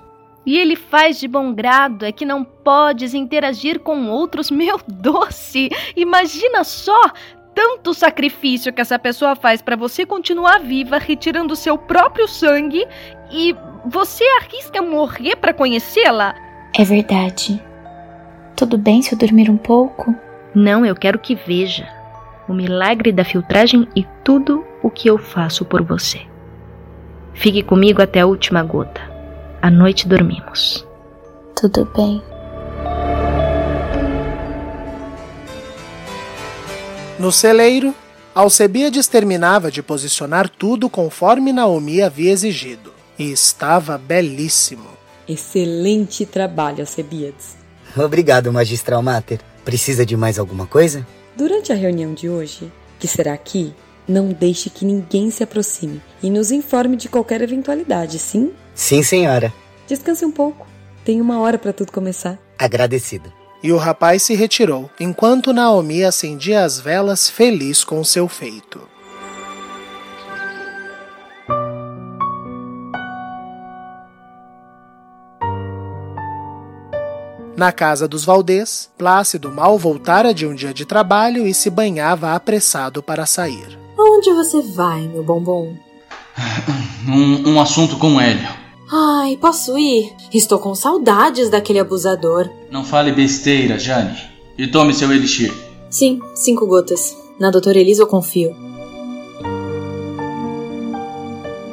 [0.47, 5.69] E ele faz de bom grado, é que não podes interagir com outros, meu doce!
[5.95, 6.99] Imagina só!
[7.55, 12.87] Tanto sacrifício que essa pessoa faz para você continuar viva, retirando seu próprio sangue,
[13.31, 16.35] e você arrisca morrer para conhecê-la?
[16.75, 17.63] É verdade.
[18.57, 20.15] Tudo bem se eu dormir um pouco?
[20.55, 21.96] Não, eu quero que veja
[22.49, 26.21] o milagre da filtragem e tudo o que eu faço por você.
[27.35, 29.01] Fique comigo até a última gota.
[29.61, 30.87] À noite dormimos.
[31.55, 32.23] Tudo bem.
[37.19, 37.95] No celeiro,
[38.35, 42.93] Alcebiades terminava de posicionar tudo conforme Naomi havia exigido.
[43.19, 44.91] E estava belíssimo.
[45.27, 47.57] Excelente trabalho, Alcebiades.
[47.97, 49.41] Obrigado, Magistral Mater.
[49.65, 51.07] Precisa de mais alguma coisa?
[51.37, 53.75] Durante a reunião de hoje, que será aqui,
[54.09, 58.55] não deixe que ninguém se aproxime e nos informe de qualquer eventualidade, sim?
[58.75, 59.53] Sim, senhora.
[59.87, 60.67] Descanse um pouco.
[61.05, 62.39] Tem uma hora para tudo começar.
[62.59, 63.31] Agradecido.
[63.63, 68.81] E o rapaz se retirou, enquanto Naomi acendia as velas feliz com seu feito.
[77.57, 82.35] Na casa dos Valdez, Plácido mal voltara de um dia de trabalho e se banhava
[82.35, 83.79] apressado para sair.
[83.99, 85.75] Onde você vai, meu bombom?
[87.09, 88.49] Um, um assunto com Hélio.
[88.93, 90.13] Ai, posso ir?
[90.35, 92.51] Estou com saudades daquele abusador.
[92.69, 94.19] Não fale besteira, Jane.
[94.59, 95.55] E tome seu elixir.
[95.89, 97.17] Sim, cinco gotas.
[97.39, 98.51] Na doutora Elisa eu confio.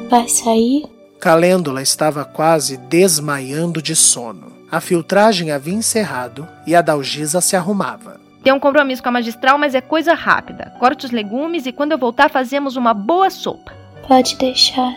[0.08, 0.84] Vai sair?
[1.18, 4.53] Calêndula estava quase desmaiando de sono.
[4.74, 8.20] A filtragem havia encerrado e a Dalgisa se arrumava.
[8.42, 10.72] Tem um compromisso com a magistral, mas é coisa rápida.
[10.80, 13.72] Corte os legumes e quando eu voltar fazemos uma boa sopa.
[14.08, 14.92] Pode deixar.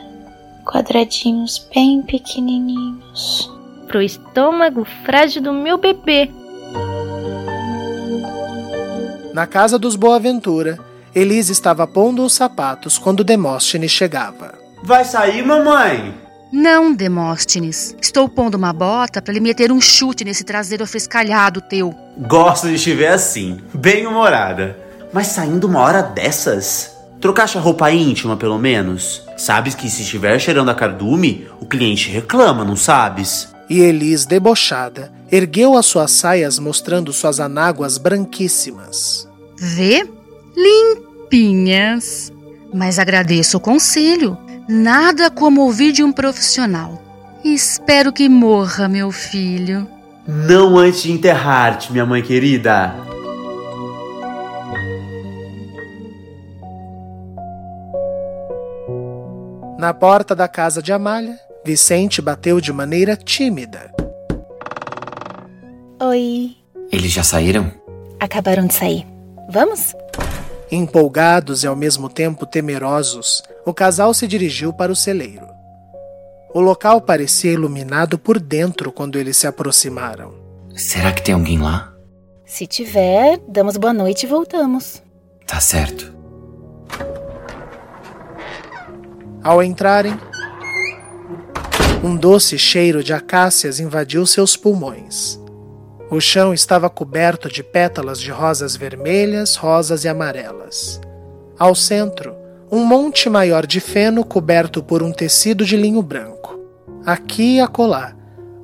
[0.66, 3.52] Quadradinhos bem pequenininhos.
[3.86, 6.32] Pro estômago frágil do meu bebê.
[9.32, 10.80] Na casa dos Boaventura,
[11.14, 14.58] Elise estava pondo os sapatos quando Demóstenes chegava.
[14.84, 16.27] Vai sair, mamãe?
[16.52, 17.96] Não, Demóstenes.
[18.02, 21.94] Estou pondo uma bota para lhe meter um chute nesse traseiro afrescalhado teu.
[22.18, 24.78] Gosto de te ver assim, bem humorada.
[25.14, 26.96] Mas saindo uma hora dessas?
[27.20, 29.24] Trocaste a roupa íntima, pelo menos?
[29.38, 33.50] Sabes que se estiver cheirando a cardume, o cliente reclama, não sabes?
[33.70, 39.28] E Elis, debochada, ergueu as suas saias mostrando suas anáguas branquíssimas.
[39.58, 40.08] Vê?
[40.56, 42.32] Limpinhas.
[42.74, 44.38] Mas agradeço o conselho.
[44.68, 47.02] Nada como ouvir de um profissional.
[47.44, 49.88] Espero que morra, meu filho.
[50.28, 52.94] Não antes de enterrar-te, minha mãe querida.
[59.80, 63.90] Na porta da casa de Amália, Vicente bateu de maneira tímida.
[66.02, 66.58] Oi.
[66.92, 67.72] Eles já saíram?
[68.20, 69.08] Acabaram de sair.
[69.50, 69.96] Vamos?
[70.70, 75.46] Empolgados e ao mesmo tempo temerosos, o casal se dirigiu para o celeiro.
[76.54, 80.34] O local parecia iluminado por dentro quando eles se aproximaram.
[80.74, 81.94] Será que tem alguém lá?
[82.46, 85.04] Se tiver, damos boa noite e voltamos.
[85.46, 86.16] Tá certo.
[89.44, 90.18] Ao entrarem,
[92.02, 95.38] um doce cheiro de acácias invadiu seus pulmões.
[96.10, 101.02] O chão estava coberto de pétalas de rosas vermelhas, rosas e amarelas.
[101.60, 102.37] Ao centro,
[102.72, 106.60] um monte maior de feno coberto por um tecido de linho branco.
[107.06, 108.14] Aqui e acolá,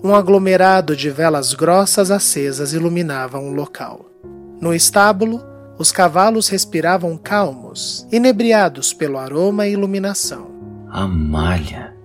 [0.04, 4.06] um aglomerado de velas grossas acesas iluminavam o local.
[4.60, 5.42] No estábulo,
[5.78, 10.52] os cavalos respiravam calmos, inebriados pelo aroma e iluminação.
[10.90, 11.96] Amália,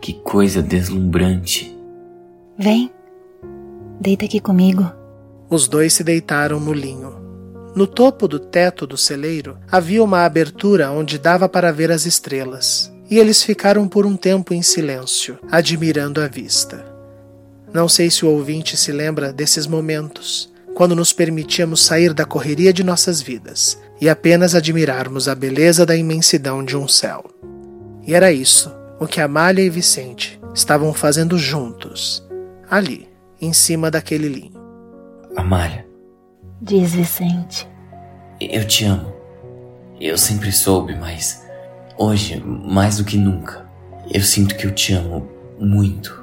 [0.00, 1.78] que coisa deslumbrante.
[2.58, 2.90] Vem,
[4.00, 4.90] deita aqui comigo.
[5.48, 7.21] Os dois se deitaram no linho.
[7.74, 12.92] No topo do teto do celeiro havia uma abertura onde dava para ver as estrelas,
[13.10, 16.84] e eles ficaram por um tempo em silêncio, admirando a vista.
[17.72, 22.72] Não sei se o ouvinte se lembra desses momentos, quando nos permitíamos sair da correria
[22.72, 27.24] de nossas vidas e apenas admirarmos a beleza da imensidão de um céu.
[28.06, 28.70] E era isso
[29.00, 32.22] o que Amália e Vicente estavam fazendo juntos,
[32.70, 33.08] ali,
[33.40, 34.60] em cima daquele linho.
[35.34, 35.86] Amália,
[36.64, 37.68] Diz Vicente.
[38.40, 39.12] eu te amo.
[40.00, 41.44] Eu sempre soube, mas
[41.98, 43.66] hoje, mais do que nunca,
[44.08, 46.22] eu sinto que eu te amo muito.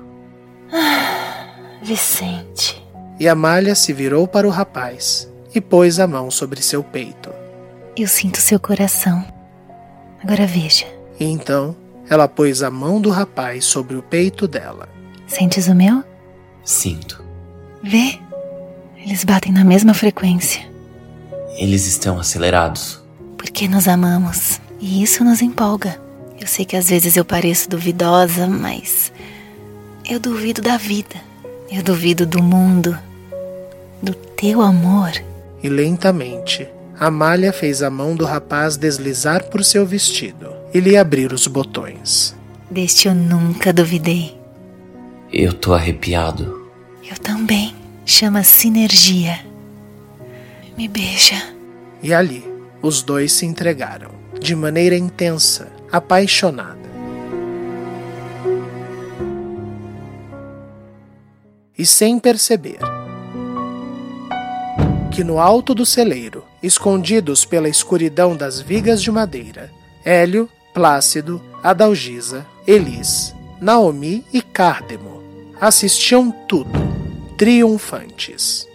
[1.82, 2.82] Vicente.
[3.20, 7.30] E Amália se virou para o rapaz e pôs a mão sobre seu peito.
[7.98, 9.26] Eu sinto seu coração.
[10.24, 10.86] Agora veja.
[11.20, 11.76] E então
[12.10, 14.88] ela pôs a mão do rapaz sobre o peito dela.
[15.28, 16.02] Sentes o meu?
[16.64, 17.22] Sinto.
[17.84, 18.20] Vê.
[19.04, 20.62] Eles batem na mesma frequência.
[21.58, 23.02] Eles estão acelerados.
[23.38, 24.60] Porque nos amamos.
[24.80, 26.00] E isso nos empolga.
[26.40, 29.12] Eu sei que às vezes eu pareço duvidosa, mas.
[30.10, 31.16] Eu duvido da vida.
[31.72, 32.98] Eu duvido do mundo.
[34.02, 35.12] Do teu amor.
[35.62, 36.68] E lentamente,
[37.00, 42.36] Amália fez a mão do rapaz deslizar por seu vestido e lhe abrir os botões.
[42.70, 44.38] Deste eu nunca duvidei.
[45.32, 46.70] Eu tô arrepiado.
[47.10, 47.79] Eu também.
[48.12, 49.40] Chama sinergia.
[50.76, 51.54] Me beija.
[52.02, 52.44] E ali,
[52.82, 54.10] os dois se entregaram,
[54.42, 56.90] de maneira intensa, apaixonada.
[61.78, 62.80] E sem perceber
[65.12, 69.72] que no alto do celeiro, escondidos pela escuridão das vigas de madeira,
[70.04, 75.22] Hélio, Plácido, Adalgisa, Elis, Naomi e Cárdemo
[75.62, 76.72] assistiam tudo,
[77.40, 78.68] triunfantes.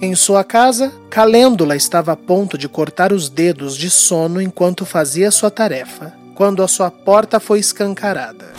[0.00, 5.32] Em sua casa, Calêndula estava a ponto de cortar os dedos de sono enquanto fazia
[5.32, 8.52] sua tarefa, quando a sua porta foi escancarada.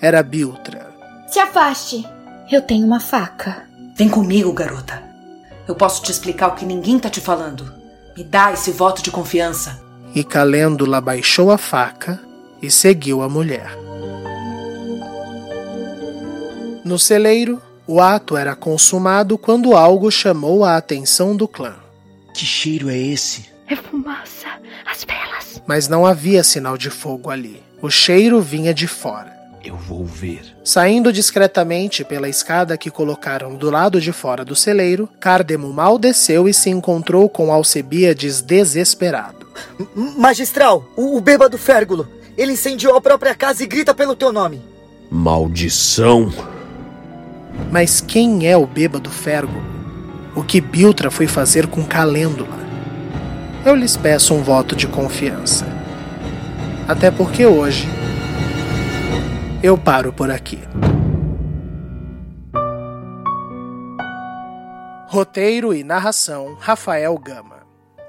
[0.00, 0.92] Era Biltra.
[1.28, 2.04] Se afaste.
[2.50, 3.62] Eu tenho uma faca.
[3.96, 5.00] Vem comigo, garota.
[5.68, 7.72] Eu posso te explicar o que ninguém tá te falando.
[8.16, 9.80] Me dá esse voto de confiança.
[10.12, 12.18] E Calêndula baixou a faca
[12.60, 13.89] e seguiu a mulher.
[16.84, 21.74] No celeiro, o ato era consumado quando algo chamou a atenção do clã.
[22.34, 23.46] Que cheiro é esse?
[23.68, 24.48] É fumaça.
[24.90, 25.62] As velas.
[25.66, 27.62] Mas não havia sinal de fogo ali.
[27.82, 29.38] O cheiro vinha de fora.
[29.62, 30.56] Eu vou ver.
[30.64, 36.48] Saindo discretamente pela escada que colocaram do lado de fora do celeiro, Cardemo mal desceu
[36.48, 39.46] e se encontrou com Alcebiades desesperado.
[39.94, 42.08] Magistral, o, o bêbado Férgulo.
[42.38, 44.62] Ele incendiou a própria casa e grita pelo teu nome.
[45.10, 46.32] Maldição!
[47.70, 49.62] Mas quem é o bêbado Férgulo?
[50.34, 52.58] O que Biltra foi fazer com Calêndula?
[53.64, 55.66] Eu lhes peço um voto de confiança.
[56.88, 57.86] Até porque hoje
[59.62, 60.58] eu paro por aqui.
[65.06, 67.60] Roteiro e narração: Rafael Gama.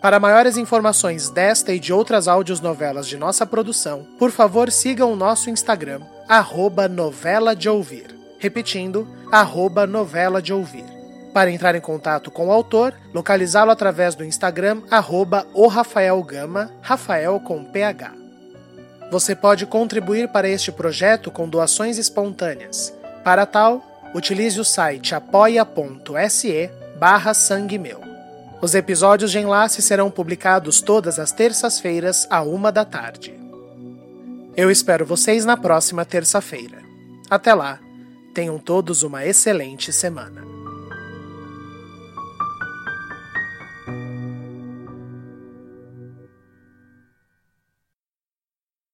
[0.01, 2.27] Para maiores informações desta e de outras
[2.59, 8.13] novelas de nossa produção, por favor sigam o nosso Instagram, arroba novela de ouvir.
[8.37, 10.83] Repetindo, arroba novela de ouvir.
[11.33, 16.69] Para entrar em contato com o autor, localizá-lo através do Instagram, arroba o Rafael Gama,
[16.81, 18.11] Rafael com PH.
[19.09, 22.93] Você pode contribuir para este projeto com doações espontâneas.
[23.23, 28.01] Para tal, utilize o site apoia.se barra sangue meu.
[28.61, 33.33] Os episódios de enlace serão publicados todas as terças-feiras, à uma da tarde.
[34.55, 36.81] Eu espero vocês na próxima terça-feira.
[37.29, 37.79] Até lá,
[38.33, 40.52] tenham todos uma excelente semana.